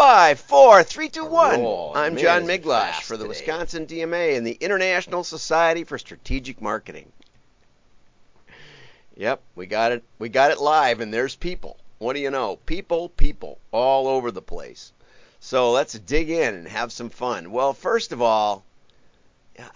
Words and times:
Five, 0.00 0.40
four, 0.40 0.82
three, 0.82 1.10
two, 1.10 1.26
one. 1.26 1.60
Roll. 1.60 1.92
I'm 1.94 2.16
John 2.16 2.44
is 2.44 2.48
it 2.48 2.62
Miglautsch 2.62 2.92
fast 2.92 3.04
for 3.04 3.18
the 3.18 3.24
today. 3.24 3.28
Wisconsin 3.28 3.86
DMA 3.86 4.34
and 4.34 4.46
the 4.46 4.56
International 4.58 5.22
Society 5.22 5.84
for 5.84 5.98
Strategic 5.98 6.62
Marketing. 6.62 7.12
Yep, 9.18 9.42
we 9.56 9.66
got 9.66 9.92
it. 9.92 10.02
We 10.18 10.30
got 10.30 10.52
it 10.52 10.58
live, 10.58 11.00
and 11.00 11.12
there's 11.12 11.36
people. 11.36 11.76
What 11.98 12.14
do 12.14 12.20
you 12.20 12.30
know? 12.30 12.56
People, 12.64 13.10
people, 13.10 13.58
all 13.72 14.08
over 14.08 14.30
the 14.30 14.40
place. 14.40 14.94
So 15.38 15.70
let's 15.70 15.92
dig 15.92 16.30
in 16.30 16.54
and 16.54 16.66
have 16.66 16.92
some 16.92 17.10
fun. 17.10 17.52
Well, 17.52 17.74
first 17.74 18.12
of 18.12 18.22
all, 18.22 18.64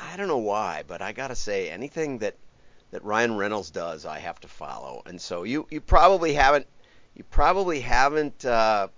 I 0.00 0.16
don't 0.16 0.28
know 0.28 0.38
why, 0.38 0.84
but 0.86 1.02
I 1.02 1.12
gotta 1.12 1.36
say, 1.36 1.68
anything 1.68 2.20
that 2.20 2.36
that 2.92 3.04
Ryan 3.04 3.36
Reynolds 3.36 3.70
does, 3.70 4.06
I 4.06 4.20
have 4.20 4.40
to 4.40 4.48
follow. 4.48 5.02
And 5.04 5.20
so 5.20 5.42
you 5.42 5.66
you 5.70 5.82
probably 5.82 6.32
haven't 6.32 6.66
you 7.14 7.24
probably 7.24 7.80
haven't 7.80 8.46
uh, 8.46 8.88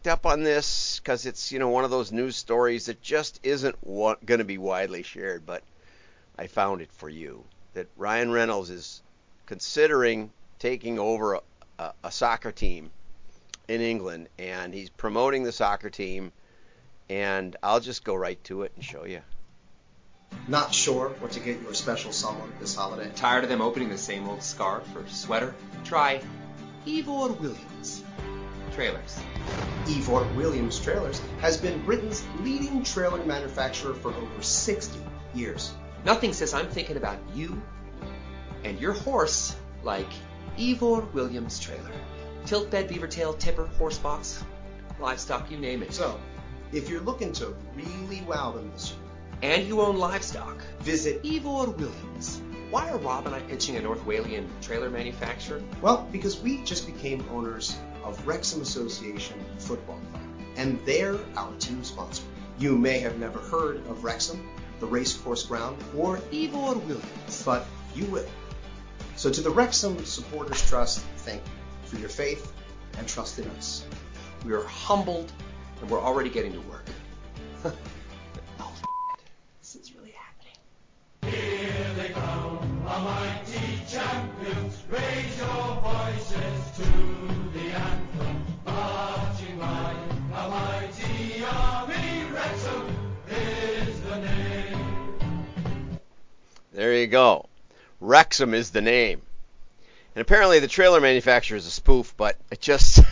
picked 0.00 0.12
up 0.12 0.24
on 0.24 0.42
this 0.42 0.98
because 0.98 1.26
it's 1.26 1.52
you 1.52 1.58
know 1.58 1.68
one 1.68 1.84
of 1.84 1.90
those 1.90 2.10
news 2.10 2.34
stories 2.34 2.86
that 2.86 3.02
just 3.02 3.38
isn't 3.42 3.76
wa- 3.82 4.16
going 4.24 4.38
to 4.38 4.44
be 4.44 4.56
widely 4.56 5.02
shared. 5.02 5.44
But 5.44 5.62
I 6.38 6.46
found 6.46 6.80
it 6.80 6.90
for 6.92 7.10
you 7.10 7.44
that 7.74 7.86
Ryan 7.98 8.30
Reynolds 8.30 8.70
is 8.70 9.02
considering 9.44 10.30
taking 10.58 10.98
over 10.98 11.34
a, 11.34 11.40
a, 11.78 11.92
a 12.04 12.10
soccer 12.10 12.50
team 12.50 12.90
in 13.68 13.82
England, 13.82 14.28
and 14.38 14.72
he's 14.72 14.88
promoting 14.88 15.42
the 15.42 15.52
soccer 15.52 15.90
team. 15.90 16.32
And 17.10 17.56
I'll 17.62 17.80
just 17.80 18.02
go 18.02 18.14
right 18.14 18.42
to 18.44 18.62
it 18.62 18.72
and 18.76 18.84
show 18.84 19.04
you. 19.04 19.20
Not 20.48 20.72
sure 20.72 21.10
what 21.18 21.32
to 21.32 21.40
get 21.40 21.60
your 21.60 21.74
special 21.74 22.12
someone 22.12 22.50
this 22.60 22.74
holiday? 22.74 23.10
Tired 23.16 23.42
of 23.42 23.50
them 23.50 23.60
opening 23.60 23.90
the 23.90 23.98
same 23.98 24.28
old 24.28 24.42
scarf 24.42 24.84
or 24.96 25.06
sweater? 25.08 25.54
Try 25.84 26.22
Ivor 26.86 27.32
Williams. 27.32 28.04
Trailers. 28.72 29.18
Ivor 29.86 30.24
Williams 30.36 30.78
Trailers 30.78 31.20
has 31.40 31.56
been 31.56 31.84
Britain's 31.84 32.24
leading 32.40 32.82
trailer 32.82 33.24
manufacturer 33.24 33.94
for 33.94 34.08
over 34.14 34.42
60 34.42 34.98
years. 35.34 35.72
Nothing 36.04 36.32
says 36.32 36.54
I'm 36.54 36.68
thinking 36.68 36.96
about 36.96 37.18
you 37.34 37.60
and 38.64 38.80
your 38.80 38.92
horse 38.92 39.56
like 39.82 40.08
Ivor 40.58 41.00
Williams 41.12 41.58
Trailer. 41.58 41.90
Tilt 42.46 42.70
bed, 42.70 42.88
beaver 42.88 43.06
tail, 43.06 43.34
tipper, 43.34 43.66
horse 43.66 43.98
box, 43.98 44.42
livestock, 44.98 45.50
you 45.50 45.58
name 45.58 45.82
it. 45.82 45.92
So, 45.92 46.18
if 46.72 46.88
you're 46.88 47.00
looking 47.00 47.32
to 47.34 47.54
really 47.74 48.22
wow 48.22 48.52
them 48.52 48.70
this 48.72 48.90
year, 48.90 49.10
and 49.42 49.66
you 49.66 49.80
own 49.80 49.96
livestock. 49.96 50.58
visit 50.80 51.24
Ivor 51.24 51.70
Williams. 51.70 52.42
Why 52.70 52.90
are 52.90 52.98
Rob 52.98 53.26
and 53.26 53.34
I 53.34 53.40
pitching 53.40 53.76
a 53.76 53.80
North 53.80 54.04
Walian 54.04 54.46
trailer 54.60 54.90
manufacturer? 54.90 55.62
Well, 55.80 56.06
because 56.12 56.40
we 56.40 56.62
just 56.62 56.86
became 56.86 57.24
owners 57.30 57.76
of 58.04 58.26
Wrexham 58.26 58.62
Association 58.62 59.38
Football 59.58 60.00
Club, 60.10 60.22
and 60.56 60.78
they're 60.84 61.18
our 61.36 61.52
team 61.58 61.82
sponsor. 61.84 62.22
You 62.58 62.76
may 62.76 62.98
have 62.98 63.18
never 63.18 63.38
heard 63.38 63.76
of 63.88 64.04
Wrexham, 64.04 64.48
the 64.80 64.86
racecourse 64.86 65.44
ground, 65.44 65.82
or 65.96 66.20
Ivor 66.32 66.78
Williams. 66.78 67.42
but 67.44 67.66
you 67.94 68.06
will. 68.06 68.28
So 69.16 69.30
to 69.30 69.40
the 69.40 69.50
Wrexham 69.50 70.04
Supporters 70.04 70.66
Trust, 70.68 71.00
thank 71.18 71.42
you 71.42 71.88
for 71.88 71.96
your 71.98 72.08
faith 72.08 72.52
and 72.98 73.06
trust 73.06 73.38
in 73.38 73.48
us. 73.50 73.84
We 74.44 74.52
are 74.52 74.64
humbled 74.64 75.32
and 75.80 75.90
we're 75.90 76.00
already 76.00 76.30
getting 76.30 76.52
to 76.52 76.60
work. 76.60 76.86
you 97.00 97.06
go. 97.06 97.46
Wrexham 98.00 98.54
is 98.54 98.70
the 98.70 98.80
name. 98.80 99.22
And 100.14 100.22
apparently 100.22 100.58
the 100.58 100.68
trailer 100.68 101.00
manufacturer 101.00 101.56
is 101.56 101.66
a 101.66 101.70
spoof, 101.70 102.14
but 102.16 102.36
it 102.50 102.60
just. 102.60 103.00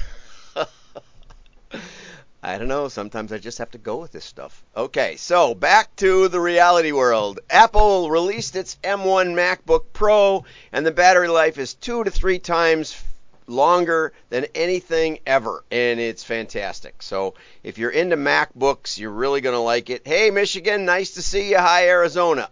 I 2.43 2.57
don't 2.57 2.69
know. 2.69 2.89
Sometimes 2.89 3.33
I 3.33 3.39
just 3.39 3.59
have 3.59 3.73
to 3.73 3.79
go 3.79 3.97
with 3.97 4.13
this 4.13 4.25
stuff. 4.25 4.65
Okay, 4.77 5.17
so 5.17 5.55
back 5.55 5.95
to 5.97 6.29
the 6.29 6.41
reality 6.41 6.93
world. 6.93 7.41
Apple 7.51 8.11
released 8.11 8.57
its 8.57 8.77
M1 8.85 9.35
MacBook 9.35 9.87
Pro, 9.93 10.45
and 10.73 10.87
the 10.87 10.93
battery 10.93 11.29
life 11.29 11.59
is 11.59 11.75
two 11.75 12.05
to 12.05 12.11
three 12.11 12.39
times 12.39 13.03
longer 13.49 14.13
than 14.31 14.47
anything 14.55 15.19
ever, 15.27 15.65
and 15.71 15.99
it's 15.99 16.23
fantastic. 16.23 17.03
So 17.03 17.35
if 17.63 17.79
you're 17.79 17.91
into 17.91 18.17
MacBooks, 18.17 18.99
you're 18.99 19.11
really 19.11 19.41
going 19.41 19.57
to 19.57 19.61
like 19.61 19.91
it. 19.91 20.07
Hey, 20.07 20.31
Michigan, 20.31 20.85
nice 20.85 21.13
to 21.15 21.23
see 21.23 21.51
you. 21.51 21.59
Hi, 21.59 21.89
Arizona. 21.89 22.51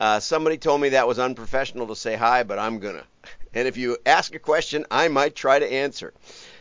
Uh, 0.00 0.20
somebody 0.20 0.58
told 0.58 0.80
me 0.80 0.90
that 0.90 1.08
was 1.08 1.18
unprofessional 1.18 1.86
to 1.86 1.96
say 1.96 2.16
hi, 2.16 2.42
but 2.42 2.58
I'm 2.58 2.78
gonna. 2.78 3.04
And 3.56 3.68
if 3.68 3.76
you 3.76 3.96
ask 4.04 4.34
a 4.34 4.40
question, 4.40 4.84
I 4.90 5.06
might 5.06 5.36
try 5.36 5.60
to 5.60 5.72
answer. 5.72 6.12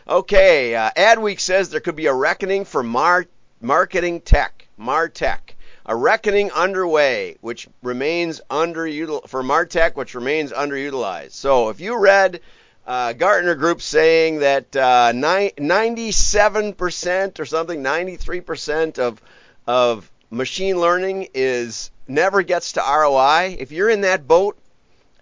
Okay, 0.08 0.76
uh, 0.76 0.92
Adweek 0.96 1.40
says 1.40 1.70
there 1.70 1.80
could 1.80 1.96
be 1.96 2.06
a 2.06 2.14
reckoning 2.14 2.66
for 2.66 2.84
mar- 2.84 3.26
marketing 3.62 4.22
tech, 4.22 4.68
Martech. 4.80 5.56
A 5.88 5.96
reckoning 5.96 6.52
underway, 6.52 7.38
which 7.42 7.68
remains 7.82 8.42
underutil 8.50 9.28
for 9.28 9.42
Martech, 9.42 9.96
which 9.96 10.14
remains 10.14 10.52
underutilized. 10.52 11.32
So 11.32 11.70
if 11.70 11.80
you 11.80 11.98
read 11.98 12.42
uh, 12.86 13.14
Gartner 13.14 13.56
Group 13.56 13.82
saying 13.82 14.40
that 14.40 14.76
uh, 14.76 15.12
ni- 15.14 15.52
97% 15.58 17.40
or 17.40 17.46
something, 17.46 17.84
93% 17.84 19.00
of 19.00 19.22
of 19.66 20.12
machine 20.34 20.80
learning 20.80 21.28
is 21.34 21.92
never 22.08 22.42
gets 22.42 22.74
to 22.74 22.82
ROI. 22.82 23.56
If 23.60 23.72
you're 23.72 23.90
in 23.90 24.02
that 24.02 24.28
boat, 24.28 24.58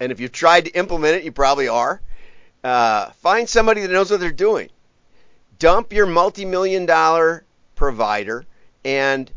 and 0.00 0.10
if 0.10 0.18
you've 0.18 0.32
tried 0.32 0.64
to 0.64 0.70
implement 0.72 1.16
it, 1.16 1.24
you 1.24 1.32
probably 1.32 1.68
are. 1.68 2.00
Uh, 2.64 3.10
find 3.20 3.48
somebody 3.48 3.82
that 3.82 3.90
knows 3.90 4.10
what 4.10 4.20
they're 4.20 4.32
doing. 4.32 4.70
Dump 5.58 5.92
your 5.92 6.06
multi-million 6.06 6.86
dollar 6.86 7.44
provider 7.74 8.46
and 8.84 9.30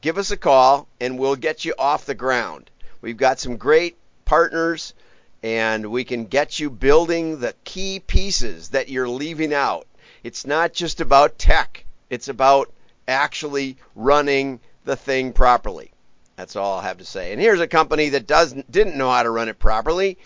give 0.00 0.18
us 0.18 0.30
a 0.30 0.36
call, 0.36 0.88
and 1.00 1.18
we'll 1.18 1.36
get 1.36 1.64
you 1.64 1.74
off 1.78 2.06
the 2.06 2.14
ground. 2.14 2.70
We've 3.00 3.16
got 3.16 3.38
some 3.38 3.56
great 3.56 3.96
partners, 4.24 4.94
and 5.42 5.90
we 5.90 6.04
can 6.04 6.26
get 6.26 6.58
you 6.58 6.70
building 6.70 7.38
the 7.38 7.54
key 7.64 8.00
pieces 8.00 8.70
that 8.70 8.88
you're 8.88 9.08
leaving 9.08 9.54
out. 9.54 9.86
It's 10.22 10.46
not 10.46 10.72
just 10.72 11.00
about 11.00 11.38
tech. 11.38 11.84
It's 12.10 12.28
about 12.28 12.72
actually 13.06 13.76
running 13.94 14.60
the 14.90 14.96
thing 14.96 15.32
properly. 15.32 15.92
That's 16.34 16.56
all 16.56 16.74
I'll 16.74 16.80
have 16.80 16.98
to 16.98 17.04
say. 17.04 17.30
And 17.32 17.40
here's 17.40 17.60
a 17.60 17.68
company 17.68 18.08
that 18.08 18.26
doesn't 18.26 18.72
didn't 18.72 18.98
know 18.98 19.08
how 19.08 19.22
to 19.22 19.30
run 19.30 19.48
it 19.48 19.60
properly. 19.60 20.18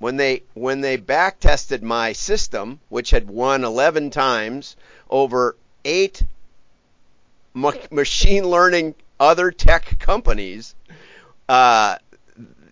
When 0.00 0.16
they 0.16 0.42
when 0.54 0.80
they 0.80 0.96
back 0.96 1.38
tested 1.38 1.80
my 1.84 2.12
system, 2.12 2.80
which 2.88 3.10
had 3.10 3.28
won 3.30 3.62
11 3.62 4.10
times 4.10 4.74
over 5.08 5.56
eight 5.84 6.24
ma- 7.54 7.72
machine 7.92 8.48
learning 8.48 8.96
other 9.20 9.52
tech 9.52 10.00
companies, 10.00 10.74
uh, 11.48 11.98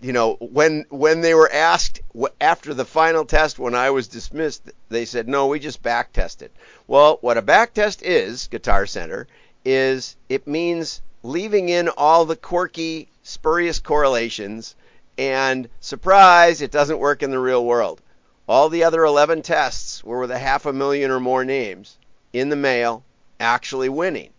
you 0.00 0.12
know, 0.12 0.34
when 0.40 0.84
when 0.88 1.20
they 1.20 1.34
were 1.34 1.52
asked 1.52 2.00
after 2.40 2.74
the 2.74 2.84
final 2.84 3.24
test 3.24 3.60
when 3.60 3.76
I 3.76 3.90
was 3.90 4.08
dismissed, 4.08 4.72
they 4.88 5.04
said, 5.04 5.28
"No, 5.28 5.46
we 5.46 5.60
just 5.60 5.84
back 5.84 6.12
tested." 6.12 6.50
Well, 6.88 7.18
what 7.20 7.38
a 7.38 7.42
back 7.42 7.74
test 7.74 8.02
is, 8.02 8.48
Guitar 8.48 8.86
Center, 8.86 9.28
is 9.64 10.16
it 10.28 10.48
means 10.48 11.00
leaving 11.22 11.68
in 11.68 11.88
all 11.88 12.24
the 12.24 12.36
quirky, 12.36 13.08
spurious 13.22 13.78
correlations, 13.78 14.74
and 15.18 15.68
surprise, 15.80 16.60
it 16.60 16.70
doesn't 16.70 16.98
work 16.98 17.22
in 17.22 17.30
the 17.30 17.38
real 17.38 17.64
world. 17.64 18.00
All 18.48 18.68
the 18.68 18.84
other 18.84 19.04
11 19.04 19.42
tests 19.42 20.02
were 20.02 20.20
with 20.20 20.30
a 20.30 20.38
half 20.38 20.66
a 20.66 20.72
million 20.72 21.10
or 21.10 21.20
more 21.20 21.44
names 21.44 21.96
in 22.32 22.48
the 22.48 22.56
mail, 22.56 23.04
actually 23.38 23.88
winning. 23.88 24.30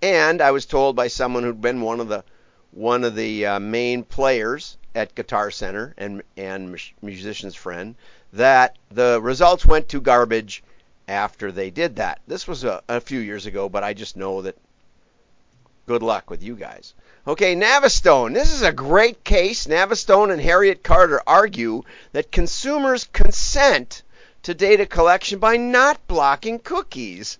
And 0.00 0.40
I 0.40 0.50
was 0.50 0.66
told 0.66 0.96
by 0.96 1.08
someone 1.08 1.42
who'd 1.42 1.60
been 1.60 1.80
one 1.80 2.00
of 2.00 2.08
the 2.08 2.24
one 2.72 3.04
of 3.04 3.14
the 3.14 3.46
uh, 3.46 3.58
main 3.58 4.02
players 4.02 4.76
at 4.94 5.14
Guitar 5.14 5.50
Center 5.50 5.94
and 5.96 6.22
and 6.36 6.78
musician's 7.00 7.54
friend 7.54 7.94
that 8.32 8.76
the 8.90 9.20
results 9.22 9.64
went 9.64 9.88
to 9.88 10.00
garbage 10.00 10.62
after 11.08 11.50
they 11.50 11.70
did 11.70 11.96
that. 11.96 12.20
This 12.26 12.46
was 12.46 12.64
a, 12.64 12.82
a 12.88 13.00
few 13.00 13.20
years 13.20 13.46
ago, 13.46 13.68
but 13.68 13.84
I 13.84 13.94
just 13.94 14.16
know 14.16 14.42
that 14.42 14.56
good 15.86 16.02
luck 16.02 16.30
with 16.30 16.42
you 16.42 16.56
guys. 16.56 16.94
Okay, 17.26 17.56
Navistone. 17.56 18.34
This 18.34 18.52
is 18.52 18.62
a 18.62 18.72
great 18.72 19.24
case. 19.24 19.66
Navistone 19.66 20.32
and 20.32 20.40
Harriet 20.40 20.82
Carter 20.82 21.20
argue 21.26 21.82
that 22.12 22.30
consumers 22.30 23.08
consent 23.12 24.02
to 24.42 24.54
data 24.54 24.86
collection 24.86 25.38
by 25.38 25.56
not 25.56 26.06
blocking 26.06 26.58
cookies. 26.60 27.38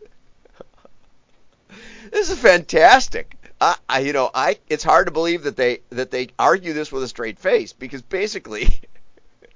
this 2.11 2.31
is 2.31 2.39
fantastic. 2.39 3.37
I, 3.61 3.77
I, 3.89 4.01
you 4.01 4.13
know, 4.13 4.31
I 4.35 4.59
it's 4.69 4.85
hard 4.85 5.07
to 5.07 5.13
believe 5.13 5.45
that 5.45 5.57
they 5.57 5.81
that 5.91 6.11
they 6.11 6.29
argue 6.39 6.73
this 6.73 6.93
with 6.93 7.03
a 7.03 7.09
straight 7.09 7.39
face 7.39 7.73
because 7.73 8.03
basically 8.03 8.81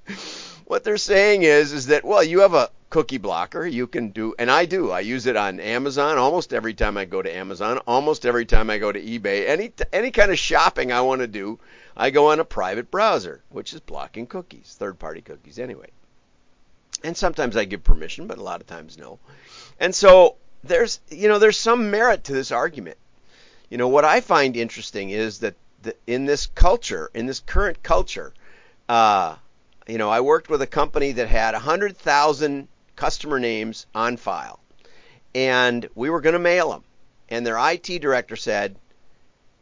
what 0.66 0.84
they're 0.84 0.96
saying 0.96 1.42
is 1.42 1.72
is 1.72 1.86
that 1.86 2.04
well, 2.04 2.22
you 2.22 2.40
have 2.40 2.54
a 2.54 2.70
cookie 2.90 3.18
blocker. 3.18 3.66
You 3.66 3.86
can 3.86 4.10
do, 4.10 4.34
and 4.38 4.50
I 4.50 4.66
do. 4.66 4.90
I 4.90 5.00
use 5.00 5.26
it 5.26 5.36
on 5.36 5.60
Amazon 5.60 6.18
almost 6.18 6.52
every 6.52 6.74
time 6.74 6.96
I 6.96 7.04
go 7.04 7.22
to 7.22 7.34
Amazon, 7.34 7.78
almost 7.86 8.26
every 8.26 8.44
time 8.44 8.68
I 8.68 8.78
go 8.78 8.92
to 8.92 9.00
eBay. 9.00 9.48
Any 9.48 9.72
any 9.92 10.10
kind 10.10 10.30
of 10.30 10.38
shopping 10.38 10.92
I 10.92 11.00
want 11.00 11.20
to 11.20 11.26
do, 11.26 11.58
I 11.96 12.10
go 12.10 12.30
on 12.32 12.40
a 12.40 12.44
private 12.44 12.90
browser, 12.90 13.42
which 13.48 13.72
is 13.72 13.80
blocking 13.80 14.26
cookies, 14.26 14.76
third-party 14.78 15.22
cookies 15.22 15.58
anyway. 15.58 15.88
And 17.02 17.16
sometimes 17.16 17.56
I 17.56 17.64
give 17.64 17.84
permission, 17.84 18.26
but 18.26 18.38
a 18.38 18.42
lot 18.42 18.60
of 18.60 18.66
times 18.66 18.98
no. 18.98 19.18
And 19.78 19.94
so 19.94 20.36
there's 20.64 21.00
you 21.08 21.28
know 21.28 21.38
there's 21.38 21.58
some 21.58 21.90
merit 21.90 22.24
to 22.24 22.32
this 22.32 22.52
argument. 22.52 22.98
You 23.70 23.78
know 23.78 23.88
what 23.88 24.04
I 24.04 24.20
find 24.20 24.56
interesting 24.56 25.10
is 25.10 25.38
that 25.38 25.54
the, 25.82 25.94
in 26.06 26.26
this 26.26 26.46
culture, 26.46 27.10
in 27.14 27.26
this 27.26 27.40
current 27.40 27.82
culture, 27.82 28.34
uh, 28.88 29.36
you 29.86 29.98
know, 29.98 30.10
I 30.10 30.20
worked 30.20 30.48
with 30.48 30.62
a 30.62 30.66
company 30.66 31.12
that 31.12 31.28
had 31.28 31.54
100,000 31.54 32.68
customer 33.00 33.40
names 33.40 33.86
on 33.94 34.18
file, 34.18 34.60
and 35.34 35.88
we 35.94 36.10
were 36.10 36.20
going 36.20 36.34
to 36.34 36.38
mail 36.38 36.70
them. 36.70 36.84
And 37.30 37.46
their 37.46 37.56
IT 37.56 37.98
director 37.98 38.36
said, 38.36 38.76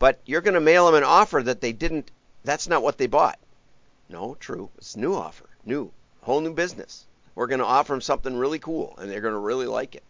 "But 0.00 0.18
you're 0.26 0.40
going 0.40 0.54
to 0.54 0.60
mail 0.60 0.86
them 0.86 0.96
an 0.96 1.04
offer 1.04 1.40
that 1.44 1.60
they 1.60 1.70
didn't. 1.70 2.10
That's 2.42 2.66
not 2.66 2.82
what 2.82 2.98
they 2.98 3.06
bought." 3.06 3.38
No, 4.08 4.34
true. 4.40 4.70
It's 4.78 4.96
a 4.96 4.98
new 4.98 5.14
offer, 5.14 5.48
new, 5.64 5.92
whole 6.22 6.40
new 6.40 6.52
business. 6.52 7.06
We're 7.36 7.46
going 7.46 7.60
to 7.60 7.64
offer 7.64 7.92
them 7.92 8.00
something 8.00 8.36
really 8.36 8.58
cool, 8.58 8.96
and 8.98 9.08
they're 9.08 9.20
going 9.20 9.34
to 9.34 9.38
really 9.38 9.66
like 9.66 9.94
it. 9.94 10.02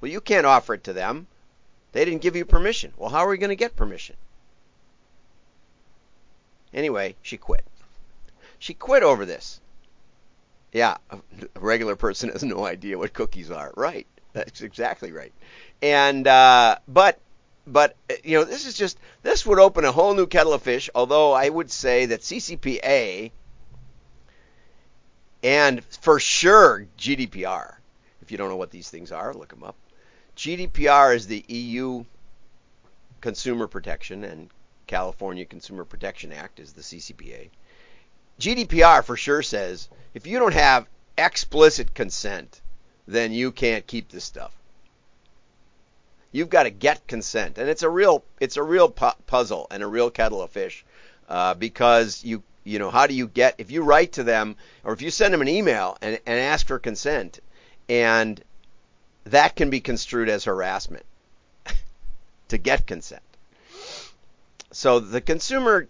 Well, 0.00 0.12
you 0.12 0.20
can't 0.20 0.46
offer 0.46 0.74
it 0.74 0.84
to 0.84 0.92
them. 0.92 1.26
They 1.90 2.04
didn't 2.04 2.22
give 2.22 2.36
you 2.36 2.44
permission. 2.44 2.92
Well, 2.96 3.10
how 3.10 3.24
are 3.24 3.28
we 3.28 3.38
going 3.38 3.50
to 3.50 3.56
get 3.56 3.74
permission? 3.74 4.14
Anyway, 6.72 7.16
she 7.22 7.36
quit. 7.36 7.64
She 8.60 8.72
quit 8.72 9.02
over 9.02 9.26
this. 9.26 9.60
Yeah, 10.72 10.96
a 11.10 11.18
regular 11.60 11.96
person 11.96 12.30
has 12.30 12.42
no 12.42 12.64
idea 12.64 12.98
what 12.98 13.12
cookies 13.12 13.50
are. 13.50 13.72
Right. 13.76 14.06
That's 14.32 14.62
exactly 14.62 15.12
right. 15.12 15.32
And 15.82 16.26
uh, 16.26 16.76
but 16.88 17.18
but 17.66 17.96
you 18.24 18.38
know 18.38 18.44
this 18.44 18.66
is 18.66 18.74
just 18.74 18.98
this 19.22 19.44
would 19.44 19.58
open 19.58 19.84
a 19.84 19.92
whole 19.92 20.14
new 20.14 20.26
kettle 20.26 20.54
of 20.54 20.62
fish. 20.62 20.88
Although 20.94 21.32
I 21.32 21.48
would 21.48 21.70
say 21.70 22.06
that 22.06 22.20
CCPA 22.20 23.30
and 25.42 25.84
for 25.84 26.20
sure 26.20 26.86
GDPR. 26.98 27.74
If 28.22 28.30
you 28.30 28.38
don't 28.38 28.48
know 28.48 28.56
what 28.56 28.70
these 28.70 28.88
things 28.88 29.10
are, 29.12 29.34
look 29.34 29.48
them 29.48 29.64
up. 29.64 29.76
GDPR 30.36 31.14
is 31.14 31.26
the 31.26 31.44
EU 31.48 32.04
Consumer 33.20 33.66
Protection, 33.66 34.24
and 34.24 34.48
California 34.86 35.44
Consumer 35.44 35.84
Protection 35.84 36.32
Act 36.32 36.60
is 36.60 36.72
the 36.72 36.82
CCPA. 36.82 37.50
GDPR 38.40 39.04
for 39.04 39.16
sure 39.16 39.42
says 39.42 39.88
if 40.14 40.26
you 40.26 40.38
don't 40.38 40.54
have 40.54 40.86
explicit 41.16 41.94
consent, 41.94 42.60
then 43.06 43.32
you 43.32 43.52
can't 43.52 43.86
keep 43.86 44.10
this 44.10 44.24
stuff. 44.24 44.54
You've 46.30 46.50
got 46.50 46.62
to 46.62 46.70
get 46.70 47.06
consent, 47.06 47.58
and 47.58 47.68
it's 47.68 47.82
a 47.82 47.90
real 47.90 48.24
it's 48.40 48.56
a 48.56 48.62
real 48.62 48.88
pu- 48.88 49.18
puzzle 49.26 49.66
and 49.70 49.82
a 49.82 49.86
real 49.86 50.10
kettle 50.10 50.40
of 50.40 50.50
fish 50.50 50.84
uh, 51.28 51.54
because 51.54 52.24
you 52.24 52.42
you 52.64 52.78
know 52.78 52.90
how 52.90 53.06
do 53.06 53.14
you 53.14 53.26
get 53.26 53.56
if 53.58 53.70
you 53.70 53.82
write 53.82 54.12
to 54.12 54.22
them 54.22 54.56
or 54.84 54.92
if 54.92 55.02
you 55.02 55.10
send 55.10 55.34
them 55.34 55.42
an 55.42 55.48
email 55.48 55.98
and, 56.00 56.18
and 56.26 56.40
ask 56.40 56.66
for 56.66 56.78
consent 56.78 57.40
and 57.88 58.42
that 59.24 59.56
can 59.56 59.70
be 59.70 59.80
construed 59.80 60.28
as 60.28 60.44
harassment 60.44 61.04
to 62.48 62.58
get 62.58 62.86
consent. 62.86 63.22
So 64.72 65.00
the 65.00 65.20
consumer 65.20 65.88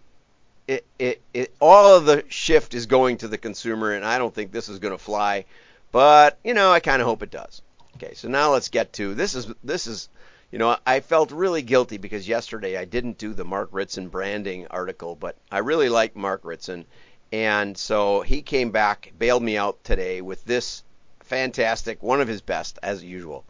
it, 0.69 0.87
it, 0.99 1.21
it, 1.35 1.55
all 1.61 1.97
of 1.97 2.05
the 2.05 2.25
shift 2.29 2.75
is 2.75 2.87
going 2.87 3.19
to 3.19 3.29
the 3.29 3.39
consumer, 3.39 3.93
and 3.93 4.05
I 4.05 4.19
don't 4.19 4.35
think 4.35 4.53
this 4.53 4.69
is 4.69 4.79
going 4.79 4.95
to 4.95 4.99
fly, 4.99 5.45
but 5.91 6.39
you 6.45 6.55
know, 6.55 6.71
I 6.71 6.81
kind 6.81 7.03
of 7.03 7.07
hope 7.07 7.23
it 7.23 7.31
does. 7.31 7.63
Okay, 7.97 8.15
so 8.15 8.29
now 8.29 8.53
let's 8.53 8.69
get 8.69 8.93
to 8.95 9.15
this 9.15 9.35
is 9.35 9.53
this 9.63 9.87
is 9.87 10.09
you 10.51 10.59
know, 10.59 10.77
I 10.87 11.01
felt 11.01 11.33
really 11.33 11.63
guilty 11.63 11.97
because 11.97 12.29
yesterday 12.29 12.77
I 12.77 12.85
didn't 12.85 13.17
do 13.17 13.33
the 13.33 13.45
Mark 13.45 13.71
Ritson 13.73 14.09
branding 14.09 14.67
article, 14.71 15.17
but 15.17 15.37
I 15.51 15.59
really 15.59 15.89
like 15.89 16.15
Mark 16.15 16.43
Ritson, 16.45 16.85
and 17.33 17.77
so 17.77 18.21
he 18.21 18.43
came 18.43 18.71
back, 18.71 19.13
bailed 19.19 19.43
me 19.43 19.57
out 19.57 19.83
today 19.83 20.21
with 20.21 20.45
this 20.45 20.85
fantastic, 21.21 22.03
one 22.03 22.21
of 22.21 22.29
his 22.29 22.43
best 22.43 22.79
as 22.83 23.03
usual. 23.03 23.45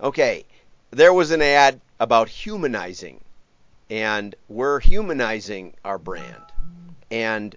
Okay, 0.00 0.46
there 0.90 1.12
was 1.12 1.30
an 1.30 1.42
ad 1.42 1.80
about 2.00 2.30
humanizing 2.30 3.20
and 3.92 4.34
we're 4.48 4.80
humanizing 4.80 5.74
our 5.84 5.98
brand. 5.98 6.42
And 7.10 7.54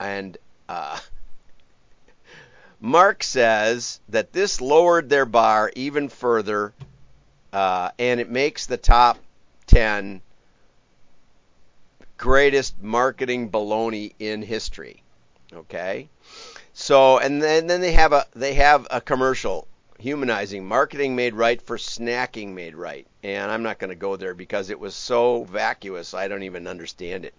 and 0.00 0.38
uh, 0.70 0.98
Mark 2.80 3.22
says 3.22 4.00
that 4.08 4.32
this 4.32 4.62
lowered 4.62 5.10
their 5.10 5.26
bar 5.26 5.70
even 5.76 6.08
further, 6.08 6.72
uh, 7.52 7.90
and 7.98 8.20
it 8.20 8.30
makes 8.30 8.64
the 8.64 8.78
top 8.78 9.18
ten 9.66 10.22
greatest 12.16 12.80
marketing 12.80 13.50
baloney 13.50 14.14
in 14.18 14.40
history. 14.40 15.02
Okay, 15.52 16.08
so 16.72 17.18
and 17.18 17.42
then 17.42 17.66
then 17.66 17.82
they 17.82 17.92
have 17.92 18.14
a 18.14 18.24
they 18.34 18.54
have 18.54 18.86
a 18.90 19.02
commercial 19.02 19.68
humanizing. 19.98 20.66
Marketing 20.66 21.16
made 21.16 21.34
right 21.34 21.60
for 21.60 21.76
snacking 21.76 22.48
made 22.48 22.74
right. 22.74 23.06
And 23.22 23.50
i'm 23.50 23.62
not 23.62 23.78
going 23.78 23.90
to 23.90 23.96
go 23.96 24.16
there 24.16 24.34
because 24.34 24.70
it 24.70 24.78
was 24.78 24.94
so 24.94 25.44
vacuous 25.44 26.14
i 26.14 26.28
don't 26.28 26.42
even 26.42 26.66
understand 26.66 27.24
it. 27.24 27.34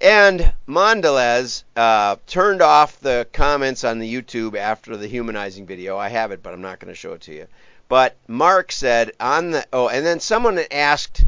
And 0.00 0.52
mondelez 0.66 1.64
uh, 1.76 2.16
turned 2.26 2.60
off 2.60 3.00
the 3.00 3.26
comments 3.32 3.84
on 3.84 3.98
the 3.98 4.12
youtube 4.12 4.56
after 4.56 4.96
the 4.96 5.08
humanizing 5.08 5.66
video. 5.66 5.96
I 5.96 6.08
have 6.08 6.32
it 6.32 6.42
but 6.42 6.52
i'm 6.52 6.62
not 6.62 6.80
going 6.80 6.92
to 6.92 6.98
show 6.98 7.14
it 7.14 7.22
to 7.22 7.34
you. 7.34 7.46
But 7.88 8.16
mark 8.28 8.72
said 8.72 9.12
on 9.18 9.52
the 9.52 9.66
oh 9.72 9.88
and 9.88 10.04
then 10.04 10.20
someone 10.20 10.60
asked 10.70 11.24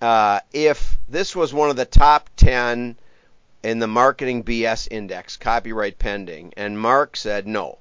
uh, 0.00 0.40
if 0.52 0.96
this 1.08 1.34
was 1.34 1.52
one 1.52 1.70
of 1.70 1.76
the 1.76 1.84
top 1.84 2.30
10 2.36 2.96
in 3.64 3.78
the 3.80 3.88
marketing 3.88 4.44
bs 4.44 4.88
index 4.90 5.36
copyright 5.36 5.98
pending. 5.98 6.54
And 6.56 6.78
mark 6.78 7.16
said 7.16 7.46
no 7.46 7.78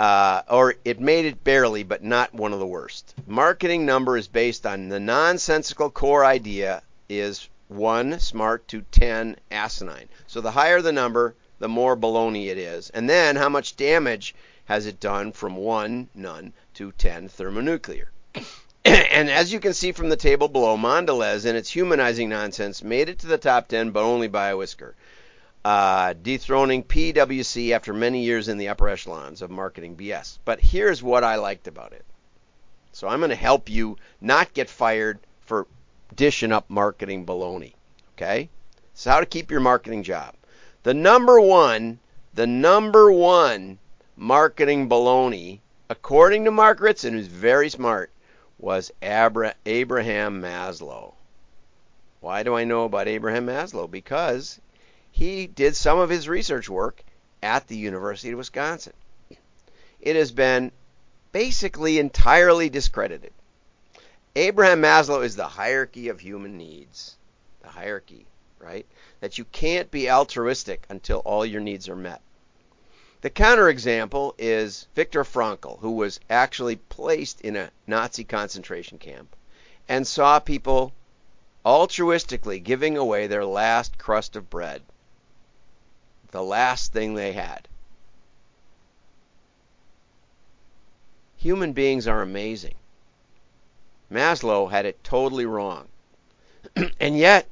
uh, 0.00 0.42
or 0.48 0.76
it 0.82 0.98
made 0.98 1.26
it 1.26 1.44
barely, 1.44 1.82
but 1.82 2.02
not 2.02 2.32
one 2.32 2.54
of 2.54 2.58
the 2.58 2.66
worst. 2.66 3.14
Marketing 3.26 3.84
number 3.84 4.16
is 4.16 4.28
based 4.28 4.64
on 4.64 4.88
the 4.88 4.98
nonsensical 4.98 5.90
core 5.90 6.24
idea 6.24 6.82
is 7.10 7.50
one 7.68 8.18
smart 8.18 8.66
to 8.66 8.80
ten 8.90 9.36
asinine. 9.50 10.08
So 10.26 10.40
the 10.40 10.52
higher 10.52 10.80
the 10.80 10.90
number, 10.90 11.34
the 11.58 11.68
more 11.68 11.98
baloney 11.98 12.46
it 12.46 12.56
is. 12.56 12.88
And 12.88 13.10
then 13.10 13.36
how 13.36 13.50
much 13.50 13.76
damage 13.76 14.34
has 14.64 14.86
it 14.86 15.00
done 15.00 15.32
from 15.32 15.54
one 15.54 16.08
none 16.14 16.54
to 16.76 16.92
ten 16.92 17.28
thermonuclear? 17.28 18.10
and 18.86 19.28
as 19.28 19.52
you 19.52 19.60
can 19.60 19.74
see 19.74 19.92
from 19.92 20.08
the 20.08 20.16
table 20.16 20.48
below, 20.48 20.78
Mondelez 20.78 21.44
in 21.44 21.56
its 21.56 21.68
humanizing 21.68 22.30
nonsense 22.30 22.82
made 22.82 23.10
it 23.10 23.18
to 23.18 23.26
the 23.26 23.36
top 23.36 23.68
10, 23.68 23.90
but 23.90 24.02
only 24.02 24.28
by 24.28 24.48
a 24.48 24.56
whisker 24.56 24.94
uh, 25.64 26.14
dethroning 26.22 26.82
PwC 26.84 27.72
after 27.72 27.92
many 27.92 28.22
years 28.22 28.48
in 28.48 28.56
the 28.56 28.68
upper 28.68 28.88
echelons 28.88 29.42
of 29.42 29.50
marketing 29.50 29.96
BS. 29.96 30.38
But 30.44 30.60
here's 30.60 31.02
what 31.02 31.22
I 31.22 31.36
liked 31.36 31.68
about 31.68 31.92
it. 31.92 32.04
So 32.92 33.08
I'm 33.08 33.20
going 33.20 33.30
to 33.30 33.36
help 33.36 33.68
you 33.68 33.96
not 34.20 34.54
get 34.54 34.70
fired 34.70 35.18
for 35.40 35.66
dishing 36.14 36.52
up 36.52 36.68
marketing 36.68 37.26
baloney. 37.26 37.74
Okay? 38.16 38.48
So 38.94 39.10
how 39.10 39.20
to 39.20 39.26
keep 39.26 39.50
your 39.50 39.60
marketing 39.60 40.02
job. 40.02 40.34
The 40.82 40.94
number 40.94 41.40
one, 41.40 41.98
the 42.34 42.46
number 42.46 43.12
one 43.12 43.78
marketing 44.16 44.88
baloney, 44.88 45.60
according 45.88 46.44
to 46.44 46.50
Mark 46.50 46.80
Ritson, 46.80 47.12
who's 47.14 47.26
very 47.26 47.68
smart, 47.68 48.10
was 48.58 48.90
Abra- 49.02 49.54
Abraham 49.66 50.40
Maslow. 50.40 51.14
Why 52.20 52.42
do 52.42 52.54
I 52.54 52.64
know 52.64 52.84
about 52.84 53.08
Abraham 53.08 53.46
Maslow? 53.46 53.90
Because 53.90 54.60
he 55.12 55.46
did 55.46 55.76
some 55.76 55.98
of 55.98 56.08
his 56.08 56.28
research 56.28 56.68
work 56.68 57.02
at 57.42 57.66
the 57.68 57.76
University 57.76 58.32
of 58.32 58.38
Wisconsin. 58.38 58.94
It 60.00 60.16
has 60.16 60.32
been 60.32 60.72
basically 61.32 61.98
entirely 61.98 62.70
discredited. 62.70 63.32
Abraham 64.34 64.80
Maslow 64.80 65.22
is 65.22 65.36
the 65.36 65.46
hierarchy 65.46 66.08
of 66.08 66.20
human 66.20 66.56
needs. 66.56 67.16
The 67.60 67.68
hierarchy, 67.68 68.26
right? 68.58 68.86
That 69.20 69.36
you 69.36 69.44
can't 69.44 69.90
be 69.90 70.10
altruistic 70.10 70.86
until 70.88 71.18
all 71.18 71.44
your 71.44 71.60
needs 71.60 71.88
are 71.88 71.96
met. 71.96 72.22
The 73.20 73.28
counterexample 73.28 74.34
is 74.38 74.86
Viktor 74.94 75.24
Frankl, 75.24 75.80
who 75.80 75.90
was 75.90 76.20
actually 76.30 76.76
placed 76.76 77.42
in 77.42 77.56
a 77.56 77.70
Nazi 77.86 78.24
concentration 78.24 78.96
camp 78.96 79.36
and 79.86 80.06
saw 80.06 80.38
people 80.38 80.94
altruistically 81.66 82.62
giving 82.62 82.96
away 82.96 83.26
their 83.26 83.44
last 83.44 83.98
crust 83.98 84.36
of 84.36 84.48
bread 84.48 84.80
the 86.30 86.42
last 86.42 86.92
thing 86.92 87.14
they 87.14 87.32
had. 87.32 87.68
Human 91.36 91.72
beings 91.72 92.06
are 92.06 92.22
amazing. 92.22 92.74
Maslow 94.10 94.70
had 94.70 94.84
it 94.84 95.02
totally 95.02 95.46
wrong. 95.46 95.88
and 97.00 97.16
yet, 97.16 97.46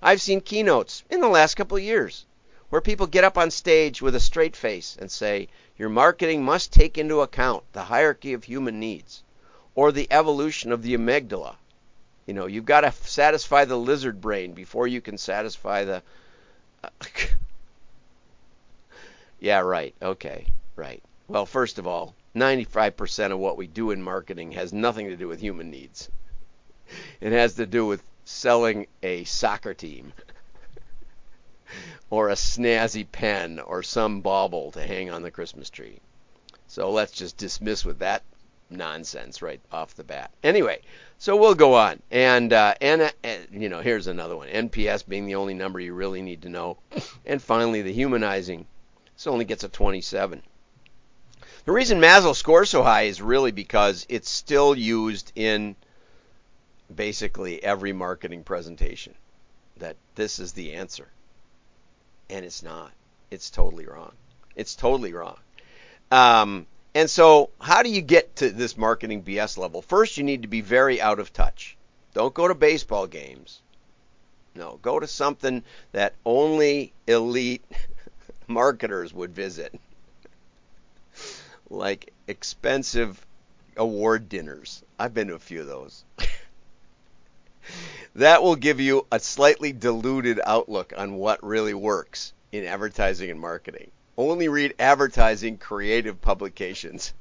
I've 0.00 0.22
seen 0.22 0.40
keynotes 0.40 1.02
in 1.10 1.20
the 1.20 1.28
last 1.28 1.54
couple 1.54 1.76
of 1.76 1.82
years 1.82 2.24
where 2.70 2.80
people 2.80 3.06
get 3.06 3.24
up 3.24 3.36
on 3.36 3.50
stage 3.50 4.00
with 4.00 4.14
a 4.14 4.20
straight 4.20 4.56
face 4.56 4.96
and 4.98 5.10
say, 5.10 5.48
Your 5.76 5.88
marketing 5.88 6.42
must 6.42 6.72
take 6.72 6.96
into 6.96 7.20
account 7.20 7.64
the 7.72 7.84
hierarchy 7.84 8.32
of 8.32 8.44
human 8.44 8.80
needs 8.80 9.22
or 9.74 9.92
the 9.92 10.08
evolution 10.10 10.72
of 10.72 10.82
the 10.82 10.94
amygdala. 10.94 11.56
You 12.26 12.34
know, 12.34 12.46
you've 12.46 12.64
got 12.64 12.80
to 12.80 12.92
satisfy 12.92 13.64
the 13.64 13.76
lizard 13.76 14.20
brain 14.20 14.54
before 14.54 14.86
you 14.86 15.00
can 15.00 15.18
satisfy 15.18 15.84
the. 15.84 16.02
Uh, 16.82 16.88
Yeah, 19.44 19.60
right. 19.60 19.94
Okay, 20.00 20.46
right. 20.74 21.02
Well, 21.28 21.44
first 21.44 21.78
of 21.78 21.86
all, 21.86 22.14
95% 22.34 23.30
of 23.30 23.38
what 23.38 23.58
we 23.58 23.66
do 23.66 23.90
in 23.90 24.02
marketing 24.02 24.52
has 24.52 24.72
nothing 24.72 25.08
to 25.08 25.18
do 25.18 25.28
with 25.28 25.38
human 25.38 25.70
needs. 25.70 26.10
It 27.20 27.32
has 27.32 27.52
to 27.56 27.66
do 27.66 27.84
with 27.84 28.02
selling 28.24 28.86
a 29.02 29.24
soccer 29.24 29.74
team 29.74 30.14
or 32.08 32.30
a 32.30 32.34
snazzy 32.36 33.06
pen 33.12 33.58
or 33.58 33.82
some 33.82 34.22
bauble 34.22 34.72
to 34.72 34.80
hang 34.80 35.10
on 35.10 35.20
the 35.20 35.30
Christmas 35.30 35.68
tree. 35.68 35.98
So 36.66 36.90
let's 36.90 37.12
just 37.12 37.36
dismiss 37.36 37.84
with 37.84 37.98
that 37.98 38.22
nonsense 38.70 39.42
right 39.42 39.60
off 39.70 39.94
the 39.94 40.04
bat. 40.04 40.30
Anyway, 40.42 40.80
so 41.18 41.36
we'll 41.36 41.54
go 41.54 41.74
on. 41.74 42.00
And 42.10 42.50
uh, 42.50 42.76
and 42.80 43.02
uh, 43.02 43.10
you 43.52 43.68
know, 43.68 43.80
here's 43.80 44.06
another 44.06 44.38
one. 44.38 44.48
NPS 44.48 45.06
being 45.06 45.26
the 45.26 45.34
only 45.34 45.52
number 45.52 45.80
you 45.80 45.92
really 45.92 46.22
need 46.22 46.40
to 46.42 46.48
know. 46.48 46.78
And 47.26 47.42
finally, 47.42 47.82
the 47.82 47.92
humanizing. 47.92 48.66
This 49.16 49.26
only 49.26 49.44
gets 49.44 49.64
a 49.64 49.68
27. 49.68 50.42
The 51.64 51.72
reason 51.72 52.00
Maslow 52.00 52.34
scores 52.34 52.70
so 52.70 52.82
high 52.82 53.02
is 53.02 53.22
really 53.22 53.52
because 53.52 54.06
it's 54.08 54.28
still 54.28 54.76
used 54.76 55.32
in 55.34 55.76
basically 56.94 57.62
every 57.62 57.92
marketing 57.92 58.44
presentation. 58.44 59.14
That 59.78 59.96
this 60.14 60.38
is 60.38 60.52
the 60.52 60.74
answer 60.74 61.08
and 62.30 62.44
it's 62.44 62.62
not. 62.62 62.92
It's 63.30 63.50
totally 63.50 63.86
wrong. 63.86 64.12
It's 64.56 64.74
totally 64.74 65.12
wrong. 65.12 65.36
Um, 66.10 66.66
and 66.94 67.10
so, 67.10 67.50
how 67.60 67.82
do 67.82 67.90
you 67.90 68.02
get 68.02 68.36
to 68.36 68.50
this 68.50 68.76
marketing 68.76 69.22
BS 69.22 69.58
level? 69.58 69.82
First, 69.82 70.16
you 70.16 70.24
need 70.24 70.42
to 70.42 70.48
be 70.48 70.60
very 70.60 71.00
out 71.00 71.18
of 71.18 71.32
touch. 71.32 71.76
Don't 72.12 72.34
go 72.34 72.46
to 72.46 72.54
baseball 72.54 73.06
games. 73.06 73.60
No, 74.54 74.78
go 74.82 75.00
to 75.00 75.06
something 75.08 75.64
that 75.92 76.14
only 76.24 76.92
elite 77.08 77.64
marketers 78.46 79.12
would 79.12 79.34
visit, 79.34 79.78
like 81.70 82.12
expensive 82.26 83.24
award 83.76 84.28
dinners. 84.28 84.82
I've 84.98 85.14
been 85.14 85.28
to 85.28 85.34
a 85.34 85.38
few 85.38 85.60
of 85.60 85.66
those. 85.66 86.04
that 88.14 88.42
will 88.42 88.56
give 88.56 88.80
you 88.80 89.06
a 89.10 89.18
slightly 89.18 89.72
diluted 89.72 90.40
outlook 90.44 90.92
on 90.96 91.14
what 91.14 91.44
really 91.44 91.74
works 91.74 92.32
in 92.52 92.64
advertising 92.64 93.30
and 93.30 93.40
marketing. 93.40 93.90
Only 94.16 94.48
read 94.48 94.74
advertising 94.78 95.58
creative 95.58 96.20
publications. 96.20 97.12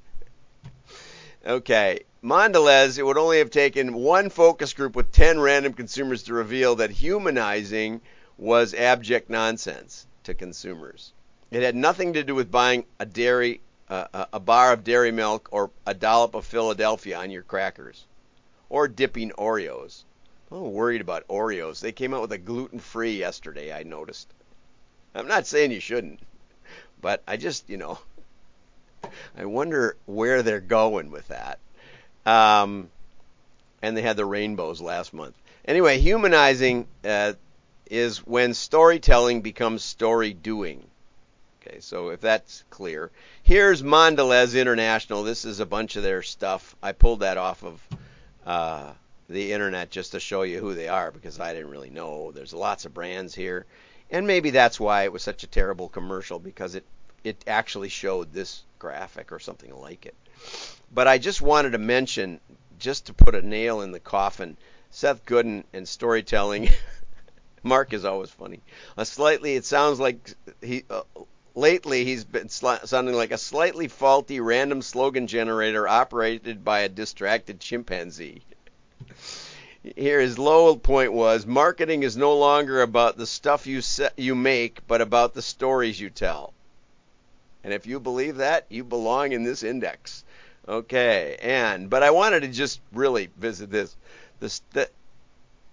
okay, 1.45 2.01
Mondelez, 2.23 2.99
it 2.99 3.03
would 3.03 3.17
only 3.17 3.39
have 3.39 3.49
taken 3.49 3.93
one 3.93 4.29
focus 4.29 4.73
group 4.73 4.95
with 4.95 5.11
10 5.11 5.39
random 5.39 5.73
consumers 5.73 6.23
to 6.23 6.33
reveal 6.33 6.75
that 6.75 6.91
humanizing 6.91 8.01
was 8.37 8.73
abject 8.73 9.29
nonsense 9.29 10.05
to 10.23 10.33
consumers. 10.33 11.12
It 11.53 11.61
had 11.61 11.75
nothing 11.75 12.13
to 12.13 12.23
do 12.23 12.33
with 12.33 12.49
buying 12.49 12.83
a 12.99 13.05
dairy, 13.05 13.61
uh, 13.87 14.25
a 14.33 14.39
bar 14.39 14.73
of 14.73 14.83
dairy 14.83 15.11
milk 15.11 15.49
or 15.51 15.69
a 15.85 15.93
dollop 15.93 16.33
of 16.33 16.47
Philadelphia 16.47 17.15
on 17.19 17.29
your 17.29 17.43
crackers, 17.43 18.05
or 18.69 18.87
dipping 18.87 19.29
Oreos. 19.37 20.03
I'm 20.51 20.73
worried 20.73 21.01
about 21.01 21.27
Oreos. 21.27 21.79
They 21.79 21.91
came 21.91 22.11
out 22.11 22.21
with 22.21 22.31
a 22.31 22.39
gluten 22.39 22.79
free 22.79 23.19
yesterday, 23.19 23.71
I 23.71 23.83
noticed. 23.83 24.27
I'm 25.13 25.27
not 25.27 25.45
saying 25.45 25.69
you 25.69 25.79
shouldn't, 25.79 26.21
but 26.99 27.21
I 27.27 27.37
just, 27.37 27.69
you 27.69 27.77
know, 27.77 27.99
I 29.37 29.45
wonder 29.45 29.95
where 30.07 30.41
they're 30.41 30.59
going 30.59 31.11
with 31.11 31.27
that. 31.27 31.59
Um, 32.25 32.89
and 33.83 33.95
they 33.95 34.01
had 34.01 34.17
the 34.17 34.25
rainbows 34.25 34.81
last 34.81 35.13
month. 35.13 35.35
Anyway, 35.65 35.99
humanizing 35.99 36.87
uh, 37.05 37.33
is 37.91 38.25
when 38.25 38.55
storytelling 38.55 39.41
becomes 39.41 39.83
story 39.83 40.33
doing. 40.33 40.83
Okay, 41.65 41.79
so 41.79 42.09
if 42.09 42.19
that's 42.19 42.65
clear, 42.69 43.09
here's 43.41 43.81
Mondelez 43.81 44.59
International. 44.59 45.23
This 45.23 45.45
is 45.45 45.61
a 45.61 45.65
bunch 45.65 45.95
of 45.95 46.03
their 46.03 46.21
stuff. 46.21 46.75
I 46.83 46.91
pulled 46.91 47.21
that 47.21 47.37
off 47.37 47.63
of 47.63 47.87
uh, 48.45 48.91
the 49.29 49.53
internet 49.53 49.89
just 49.89 50.11
to 50.11 50.19
show 50.19 50.41
you 50.41 50.59
who 50.59 50.73
they 50.73 50.89
are 50.89 51.09
because 51.09 51.39
I 51.39 51.53
didn't 51.53 51.69
really 51.69 51.89
know. 51.89 52.33
There's 52.33 52.53
lots 52.53 52.83
of 52.83 52.93
brands 52.93 53.33
here, 53.33 53.65
and 54.11 54.27
maybe 54.27 54.49
that's 54.49 54.77
why 54.77 55.03
it 55.03 55.13
was 55.13 55.23
such 55.23 55.43
a 55.43 55.47
terrible 55.47 55.87
commercial 55.87 56.37
because 56.37 56.75
it 56.75 56.83
it 57.23 57.41
actually 57.47 57.87
showed 57.87 58.33
this 58.33 58.63
graphic 58.77 59.31
or 59.31 59.39
something 59.39 59.73
like 59.73 60.05
it. 60.05 60.15
But 60.93 61.07
I 61.07 61.17
just 61.17 61.41
wanted 61.41 61.71
to 61.71 61.77
mention, 61.77 62.41
just 62.77 63.05
to 63.05 63.13
put 63.13 63.35
a 63.35 63.41
nail 63.41 63.79
in 63.79 63.91
the 63.91 64.01
coffin, 64.01 64.57
Seth 64.89 65.25
Godin 65.25 65.63
and 65.71 65.87
storytelling. 65.87 66.69
Mark 67.63 67.93
is 67.93 68.03
always 68.03 68.31
funny. 68.31 68.59
A 68.97 69.05
slightly, 69.05 69.55
it 69.55 69.63
sounds 69.63 69.97
like 70.01 70.33
he. 70.61 70.83
Uh, 70.89 71.03
lately, 71.55 72.05
he's 72.05 72.23
been 72.23 72.49
sounding 72.49 73.15
like 73.15 73.31
a 73.31 73.37
slightly 73.37 73.87
faulty 73.87 74.39
random 74.39 74.81
slogan 74.81 75.27
generator 75.27 75.87
operated 75.87 76.63
by 76.63 76.79
a 76.79 76.89
distracted 76.89 77.59
chimpanzee. 77.59 78.41
Here, 79.95 80.21
his 80.21 80.39
low 80.39 80.75
point 80.77 81.11
was 81.11 81.45
marketing 81.45 82.03
is 82.03 82.15
no 82.15 82.37
longer 82.37 82.81
about 82.81 83.17
the 83.17 83.27
stuff 83.27 83.67
you 83.67 83.81
se- 83.81 84.11
you 84.15 84.33
make, 84.33 84.79
but 84.87 85.01
about 85.01 85.33
the 85.33 85.41
stories 85.41 85.99
you 85.99 86.09
tell. 86.09 86.53
And 87.63 87.73
if 87.73 87.85
you 87.85 87.99
believe 87.99 88.37
that, 88.37 88.65
you 88.69 88.83
belong 88.83 89.33
in 89.33 89.43
this 89.43 89.63
index. 89.63 90.23
Okay, 90.67 91.37
and 91.41 91.89
but 91.89 92.03
I 92.03 92.11
wanted 92.11 92.41
to 92.41 92.47
just 92.47 92.79
really 92.93 93.29
visit 93.37 93.69
this. 93.69 93.95
This 94.39 94.61
the, 94.71 94.89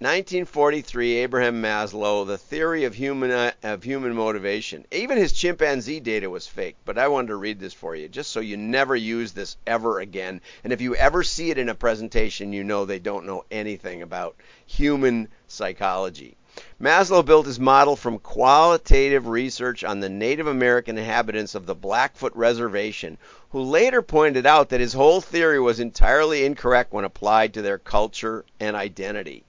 1943, 0.02 1.16
Abraham 1.16 1.60
Maslow, 1.60 2.26
The 2.26 2.38
Theory 2.38 2.84
of 2.84 2.94
Human 2.94 3.30
uh, 3.30 3.52
of 3.62 3.82
Human 3.82 4.14
Motivation. 4.14 4.86
Even 4.90 5.18
his 5.18 5.34
chimpanzee 5.34 6.00
data 6.00 6.30
was 6.30 6.46
fake, 6.46 6.76
but 6.86 6.96
I 6.96 7.08
wanted 7.08 7.26
to 7.26 7.36
read 7.36 7.60
this 7.60 7.74
for 7.74 7.94
you 7.94 8.08
just 8.08 8.30
so 8.30 8.40
you 8.40 8.56
never 8.56 8.96
use 8.96 9.32
this 9.32 9.58
ever 9.66 10.00
again. 10.00 10.40
And 10.64 10.72
if 10.72 10.80
you 10.80 10.96
ever 10.96 11.22
see 11.22 11.50
it 11.50 11.58
in 11.58 11.68
a 11.68 11.74
presentation, 11.74 12.54
you 12.54 12.64
know 12.64 12.86
they 12.86 12.98
don't 12.98 13.26
know 13.26 13.44
anything 13.50 14.00
about 14.00 14.36
human 14.64 15.28
psychology. 15.48 16.38
Maslow 16.80 17.22
built 17.22 17.44
his 17.44 17.60
model 17.60 17.94
from 17.94 18.20
qualitative 18.20 19.28
research 19.28 19.84
on 19.84 20.00
the 20.00 20.08
Native 20.08 20.46
American 20.46 20.96
inhabitants 20.96 21.54
of 21.54 21.66
the 21.66 21.74
Blackfoot 21.74 22.34
Reservation, 22.34 23.18
who 23.50 23.60
later 23.60 24.00
pointed 24.00 24.46
out 24.46 24.70
that 24.70 24.80
his 24.80 24.94
whole 24.94 25.20
theory 25.20 25.60
was 25.60 25.78
entirely 25.78 26.46
incorrect 26.46 26.90
when 26.90 27.04
applied 27.04 27.52
to 27.52 27.60
their 27.60 27.76
culture 27.76 28.46
and 28.58 28.74
identity. 28.74 29.44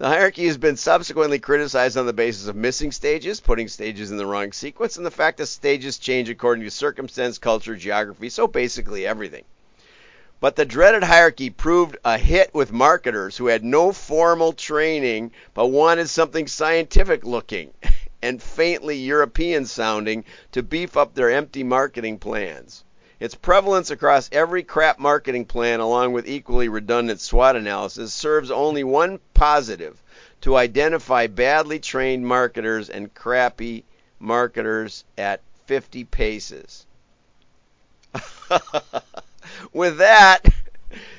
The 0.00 0.08
hierarchy 0.08 0.46
has 0.46 0.56
been 0.56 0.78
subsequently 0.78 1.38
criticized 1.38 1.98
on 1.98 2.06
the 2.06 2.14
basis 2.14 2.46
of 2.46 2.56
missing 2.56 2.90
stages, 2.90 3.38
putting 3.38 3.68
stages 3.68 4.10
in 4.10 4.16
the 4.16 4.24
wrong 4.24 4.50
sequence, 4.50 4.96
and 4.96 5.04
the 5.04 5.10
fact 5.10 5.36
that 5.36 5.44
stages 5.44 5.98
change 5.98 6.30
according 6.30 6.64
to 6.64 6.70
circumstance, 6.70 7.36
culture, 7.36 7.76
geography, 7.76 8.30
so 8.30 8.46
basically 8.46 9.06
everything. 9.06 9.44
But 10.40 10.56
the 10.56 10.64
dreaded 10.64 11.02
hierarchy 11.02 11.50
proved 11.50 11.98
a 12.02 12.16
hit 12.16 12.54
with 12.54 12.72
marketers 12.72 13.36
who 13.36 13.48
had 13.48 13.62
no 13.62 13.92
formal 13.92 14.54
training 14.54 15.32
but 15.52 15.66
wanted 15.66 16.08
something 16.08 16.46
scientific 16.46 17.22
looking 17.22 17.74
and 18.22 18.42
faintly 18.42 18.96
European 18.96 19.66
sounding 19.66 20.24
to 20.52 20.62
beef 20.62 20.96
up 20.96 21.14
their 21.14 21.30
empty 21.30 21.62
marketing 21.62 22.18
plans. 22.18 22.84
Its 23.20 23.34
prevalence 23.34 23.90
across 23.90 24.30
every 24.32 24.62
crap 24.62 24.98
marketing 24.98 25.44
plan, 25.44 25.78
along 25.78 26.14
with 26.14 26.26
equally 26.26 26.70
redundant 26.70 27.20
SWOT 27.20 27.54
analysis, 27.54 28.14
serves 28.14 28.50
only 28.50 28.82
one 28.82 29.20
positive 29.34 30.02
to 30.40 30.56
identify 30.56 31.26
badly 31.26 31.78
trained 31.78 32.26
marketers 32.26 32.88
and 32.88 33.14
crappy 33.14 33.84
marketers 34.18 35.04
at 35.18 35.42
50 35.66 36.04
paces. 36.04 36.86
with 39.74 39.98
that, 39.98 40.40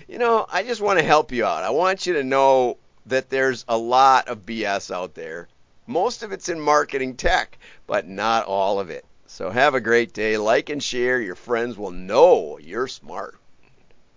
you 0.08 0.18
know, 0.18 0.48
I 0.52 0.64
just 0.64 0.82
want 0.82 0.98
to 0.98 1.06
help 1.06 1.32
you 1.32 1.46
out. 1.46 1.64
I 1.64 1.70
want 1.70 2.08
you 2.08 2.14
to 2.14 2.24
know 2.24 2.78
that 3.06 3.30
there's 3.30 3.64
a 3.68 3.78
lot 3.78 4.28
of 4.28 4.46
BS 4.46 4.90
out 4.90 5.14
there. 5.14 5.48
Most 5.86 6.24
of 6.24 6.32
it's 6.32 6.50
in 6.50 6.60
marketing 6.60 7.16
tech, 7.16 7.60
but 7.86 8.08
not 8.08 8.46
all 8.46 8.80
of 8.80 8.90
it. 8.90 9.06
So 9.32 9.50
have 9.50 9.76
a 9.76 9.80
great 9.80 10.12
day. 10.12 10.36
Like 10.36 10.70
and 10.70 10.84
share. 10.84 11.22
Your 11.22 11.36
friends 11.36 11.78
will 11.78 11.92
know 11.92 12.58
you're 12.58 12.86
smart. 12.86 13.40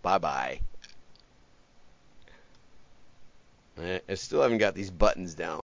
Bye 0.02 0.18
bye. 0.18 0.60
I 3.78 4.14
still 4.14 4.42
haven't 4.42 4.58
got 4.58 4.74
these 4.74 4.90
buttons 4.90 5.34
down. 5.34 5.60